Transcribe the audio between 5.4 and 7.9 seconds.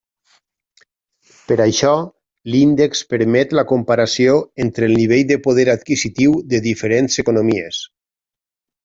poder adquisitiu de diferents economies.